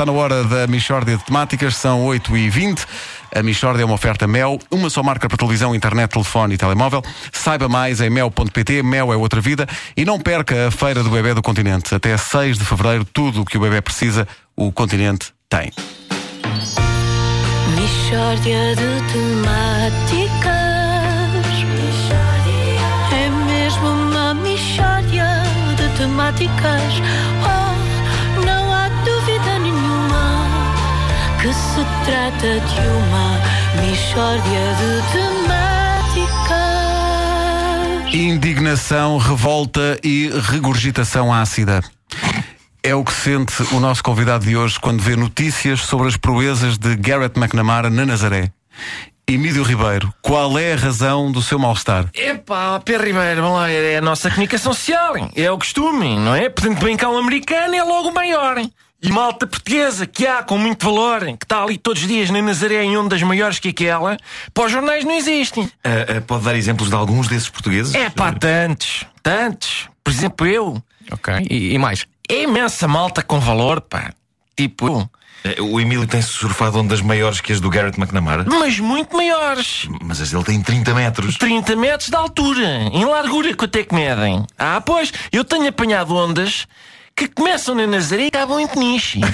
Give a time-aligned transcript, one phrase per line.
[0.00, 2.86] Está na hora da Michórdia de Temáticas, são 8h20.
[3.36, 7.02] A Michórdia é uma oferta Mel, uma só marca para televisão, internet, telefone e telemóvel.
[7.30, 9.66] Saiba mais em mel.pt, Mel é outra vida.
[9.94, 11.94] E não perca a Feira do Bebê do Continente.
[11.94, 14.26] Até 6 de fevereiro, tudo o que o bebê precisa,
[14.56, 15.70] o Continente tem.
[17.76, 20.50] Mishória de temáticas.
[23.12, 25.42] É mesmo uma mishória
[25.76, 26.94] de temáticas.
[27.44, 27.69] Oh,
[31.40, 33.40] que se trata de uma
[33.80, 34.90] mishória de
[38.02, 38.14] temáticas.
[38.14, 41.82] Indignação, revolta e regurgitação ácida.
[42.82, 46.76] É o que sente o nosso convidado de hoje quando vê notícias sobre as proezas
[46.76, 48.50] de Garrett McNamara na Nazaré.
[49.26, 52.06] Emílio Ribeiro, qual é a razão do seu mal-estar?
[52.14, 56.48] Epá, Pedro Ribeiro, vamos lá, é a nossa comunicação social, é o costume, não é?
[56.48, 58.58] Portanto, bem cá um americano é logo o maior.
[58.58, 58.70] hein?
[59.02, 62.42] E malta portuguesa que há com muito valor, que está ali todos os dias na
[62.42, 64.18] Nazaré em ondas maiores que aquela,
[64.52, 65.70] para os jornais não existem.
[65.82, 67.94] Ah, ah, pode dar exemplos de alguns desses portugueses?
[67.94, 69.88] É pá, tantos, tantos.
[70.04, 70.82] Por exemplo, eu.
[71.10, 71.32] Ok.
[71.50, 72.06] E, e mais?
[72.28, 74.12] É imensa malta com valor, pá.
[74.54, 75.08] Tipo,
[75.44, 79.88] Ah, O Emílio tem surfado ondas maiores que as do Garrett McNamara, mas muito maiores.
[80.02, 81.38] mas as dele têm 30 metros.
[81.38, 82.66] 30 metros de altura.
[82.92, 84.44] Em largura, quanto é que medem?
[84.58, 86.66] Ah, pois, eu tenho apanhado ondas
[87.20, 89.20] que começam na Nazaré e acabam em Peniche.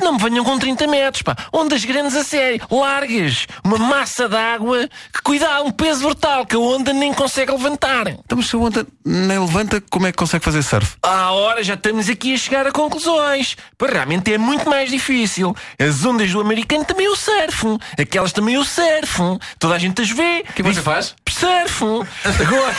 [0.00, 1.36] Não me venham com 30 metros, pá.
[1.52, 3.48] Ondas grandes a sério, largas.
[3.64, 8.06] Uma massa de água que, cuidado, um peso brutal que a onda nem consegue levantar.
[8.06, 10.96] Então, mas se a onda nem levanta, como é que consegue fazer surf?
[11.02, 13.56] À hora já estamos aqui a chegar a conclusões.
[13.76, 15.56] Pois realmente é muito mais difícil.
[15.76, 17.78] As ondas do americano também o surfam.
[17.98, 19.38] Aquelas também o surfam.
[19.58, 20.44] Toda a gente as vê.
[20.48, 21.16] O que você faz?
[21.28, 22.06] Surfam.
[22.24, 22.74] Agora,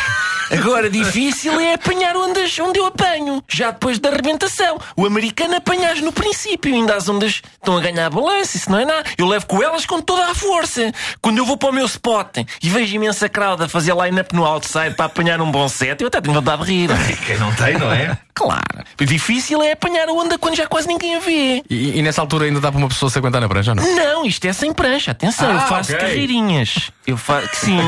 [0.52, 3.44] agora difícil é apanhar ondas onde eu apanho.
[3.48, 4.78] Já depois da arrebentação.
[4.96, 6.74] O americano apanhas no princípio.
[6.74, 8.58] Ainda as ondas estão a ganhar balanço.
[8.58, 9.04] Isso não é nada.
[9.18, 10.92] Eu levo com elas com toda a força.
[11.22, 14.46] Quando eu vou para o meu spot e vejo imensa crowd a fazer line-up no
[14.46, 16.90] outside para apanhar um bom set, eu até tenho vontade de rir.
[17.26, 18.18] Quem não tem, não é?
[18.34, 18.84] Claro.
[19.00, 21.64] O difícil é apanhar a onda quando já quase ninguém a vê.
[21.70, 23.96] E, e nessa altura ainda dá para uma pessoa se aguentar na prancha ou não?
[23.96, 25.12] Não, isto é sem prancha.
[25.12, 26.06] Atenção, eu Ah, faço ok.
[26.06, 26.92] carreirinhas.
[27.08, 27.48] Eu faço.
[27.66, 27.80] Sim.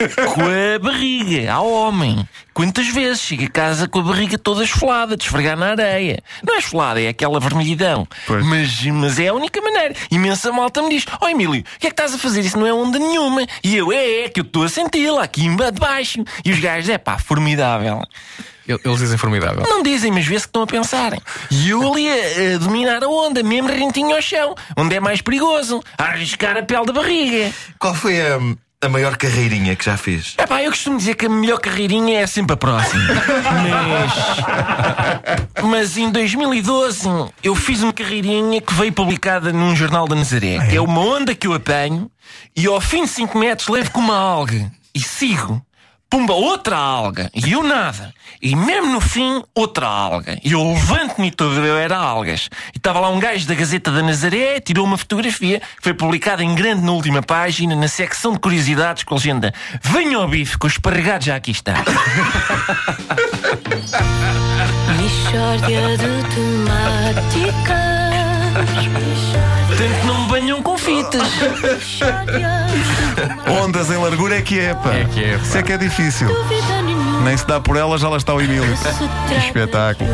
[0.34, 2.26] com a barriga, ao homem.
[2.52, 6.22] Quantas vezes chega a casa com a barriga toda esfolada, de esfregar na areia?
[6.42, 8.06] Não é esfolada, é aquela vermelhidão.
[8.26, 8.44] Pois.
[8.44, 9.94] Mas, mas é a única maneira.
[10.10, 12.40] Imensa malta me diz: Ó Emílio, o que é que estás a fazer?
[12.40, 13.46] Isso não é onda nenhuma.
[13.62, 16.24] E eu, é, é, que eu estou a senti-la aqui embaixo de baixo.
[16.44, 18.02] E os gajos, é pá, formidável.
[18.66, 19.64] Eles dizem formidável.
[19.68, 21.12] Não dizem, mas vê-se que estão a pensar.
[21.50, 25.20] E eu ali a, a dominar a onda, mesmo rentinho ao chão, onde é mais
[25.20, 27.52] perigoso, a arriscar a pele da barriga.
[27.78, 28.38] Qual foi a,
[28.82, 30.34] a maior carreirinha que já fez?
[30.38, 33.02] Epá, eu costumo dizer que a melhor carreirinha é sempre a próxima.
[33.68, 35.62] Mas.
[35.62, 37.06] Mas em 2012
[37.42, 40.66] eu fiz uma carreirinha que veio publicada num jornal da Nazaré.
[40.66, 42.10] Que é uma onda que eu apanho
[42.56, 45.60] e ao fim de 5 metros levo com uma alga e sigo.
[46.10, 47.30] Pumba, outra alga.
[47.32, 48.12] E eu nada.
[48.42, 50.36] E mesmo no fim, outra alga.
[50.42, 52.50] E eu levanto-me todo eu era algas.
[52.74, 56.42] E estava lá um gajo da Gazeta da Nazaré, tirou uma fotografia, que foi publicada
[56.42, 60.58] em grande na última página, na secção de curiosidades, com a legenda Venha ao bife,
[60.58, 61.74] que o esparregado já aqui está.
[65.00, 65.76] De
[66.34, 68.09] temáticas.
[68.52, 71.22] Portanto, não me banham com fitas.
[71.62, 72.66] Mishória
[73.44, 74.94] de Ondas em largura é que é, pá.
[74.94, 75.42] É que é, pá.
[75.42, 76.28] Isso é que é difícil.
[77.24, 78.76] Nem se dá por ela, já lá está o Emílio.
[79.28, 80.10] Que espetáculo.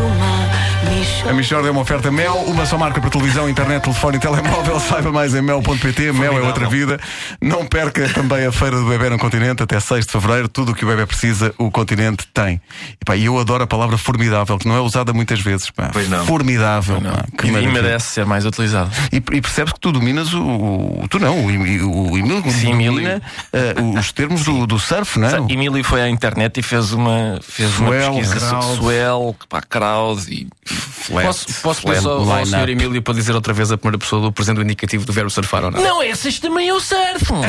[0.91, 4.20] Uma A Michórdia é uma oferta Mel, uma só marca para televisão, internet, telefone e
[4.20, 4.78] telemóvel.
[4.80, 6.12] Saiba mais em mel.pt.
[6.12, 6.98] Mel é outra vida.
[7.41, 10.48] Não perca também a Feira do Bebê no Continente até 6 de fevereiro.
[10.48, 12.60] Tudo o que o bebê precisa, o Continente tem.
[13.00, 15.70] E, pá, eu adoro a palavra formidável, que não é usada muitas vezes.
[15.70, 15.91] Pá.
[15.92, 16.24] Pois não.
[16.24, 17.00] Formidável.
[17.00, 17.24] pá.
[17.36, 17.82] Que E, e maravilha.
[17.82, 18.91] merece ser mais utilizado.
[19.12, 20.42] E, e percebes que tu dominas o.
[20.42, 23.20] o- tu não, o, Emi- o Emílio Sim, domina
[23.53, 25.36] eh, os termos do, do surf, não é?
[25.53, 28.76] Emílio foi à internet e fez uma, fez uma Swell, pesquisa crowd.
[28.76, 31.26] swell, pá, crowd e flat.
[31.26, 32.47] Posso, posso pedir flat só ao.
[32.47, 32.69] Sr.
[32.69, 35.71] Emílio para dizer outra vez a primeira pessoa do presente indicativo do verbo surfar ou
[35.71, 35.80] não?
[35.80, 37.34] Não, essas também eu surfo.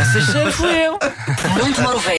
[0.00, 0.98] essas surfo eu.
[1.58, 2.00] Não tomar o